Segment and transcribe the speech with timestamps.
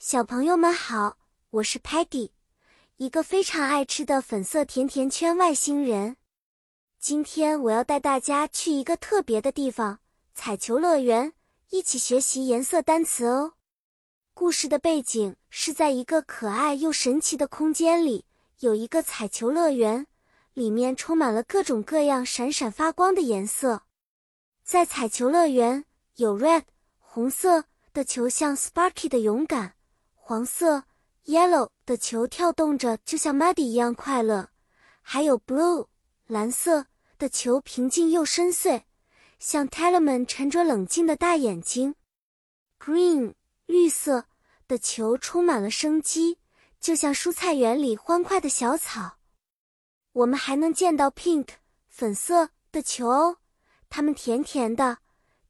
[0.00, 1.18] 小朋友们好，
[1.50, 2.30] 我是 Peggy，
[2.98, 6.16] 一个非常爱吃的粉色甜甜圈外星人。
[7.00, 9.98] 今天我要带大家去一个特别的地方——
[10.32, 11.32] 彩球乐园，
[11.70, 13.54] 一起学习颜色单词哦。
[14.34, 18.24] 故事的背景是在一个可爱又神奇的空间里，
[18.60, 20.06] 有一个彩球乐园，
[20.54, 23.82] 里面充满了各种各样闪闪发光的颜色。
[24.62, 25.84] 在彩球乐园，
[26.14, 26.62] 有 red
[27.00, 29.74] 红色的球，像 Sparky 的勇敢。
[30.28, 30.84] 黄色
[31.24, 34.50] （yellow） 的球跳动着，就像 Muddy 一样快乐；
[35.00, 35.86] 还有 blue
[36.26, 36.84] 蓝色
[37.16, 38.82] 的球，平静又深邃，
[39.38, 41.94] 像 Tellerman 沉着冷静的大眼睛。
[42.78, 43.32] Green
[43.64, 44.26] 绿色
[44.66, 46.36] 的球充满了生机，
[46.78, 49.16] 就像蔬菜园里欢快的小草。
[50.12, 51.48] 我们还能见到 pink
[51.88, 53.38] 粉色的球哦，
[53.88, 54.98] 它们甜甜的，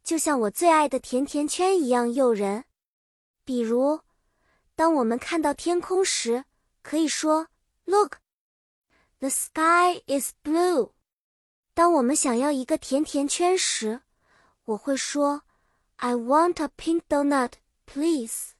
[0.04, 2.66] 就像我最爱的甜甜圈一样诱人。
[3.44, 4.02] 比如。
[4.77, 6.45] 当我们看到天空时，
[6.81, 7.47] 可以说
[7.85, 8.17] “Look,
[9.19, 10.93] the sky is blue.”
[11.73, 14.01] 当我们想要一个甜甜圈时，
[14.65, 15.43] 我会说
[15.97, 17.53] “I want a pink donut,
[17.85, 18.51] please.”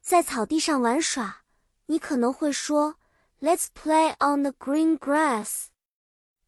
[0.00, 1.42] 在草地上玩耍，
[1.86, 2.96] 你可能会说
[3.40, 5.66] “Let's play on the green grass.”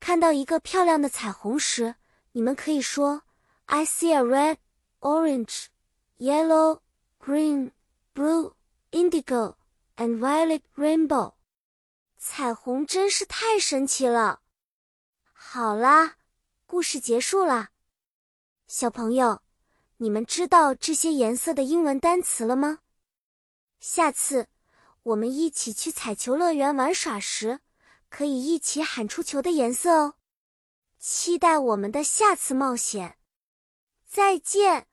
[0.01, 1.97] 看到一个漂亮的彩虹时，
[2.33, 3.23] 你们可以说
[3.67, 4.57] “I see a red,
[5.01, 5.67] orange,
[6.19, 6.81] yellow,
[7.21, 7.73] green,
[8.15, 8.54] blue.”
[8.96, 9.58] Indigo
[9.98, 11.34] and violet rainbow，
[12.18, 14.40] 彩虹真是太神奇了。
[15.34, 16.16] 好啦，
[16.66, 17.72] 故事结束啦。
[18.68, 19.42] 小朋友，
[19.98, 22.80] 你们知道这些颜色的英文单词了吗？
[23.82, 24.48] 下次
[25.04, 27.60] 我们一起去彩球乐园玩耍时，
[28.08, 30.14] 可以一起喊出球的颜色哦。
[30.98, 33.18] 期待我们的下次冒险。
[34.08, 34.88] 再见。